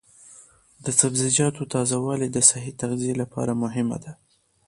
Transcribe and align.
د 0.85 0.87
سبزیجاتو 0.99 1.63
تازه 1.73 1.97
والي 2.05 2.27
د 2.31 2.37
صحي 2.49 2.71
تغذیې 2.81 3.13
لپاره 3.21 3.59
مهمه 3.63 3.97
ده. 4.03 4.13